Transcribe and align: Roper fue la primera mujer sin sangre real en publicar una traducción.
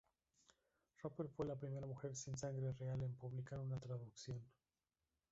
Roper 1.03 1.29
fue 1.29 1.45
la 1.45 1.55
primera 1.59 1.85
mujer 1.85 2.15
sin 2.15 2.35
sangre 2.35 2.73
real 2.79 3.03
en 3.03 3.13
publicar 3.13 3.59
una 3.59 3.77
traducción. 3.79 4.41